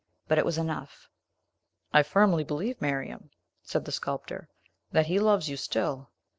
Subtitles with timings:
[0.27, 1.09] But it was enough."
[1.93, 3.29] "I firmly believe, Miriam,"
[3.61, 4.49] said the sculptor,
[4.91, 6.09] "that he loves you still."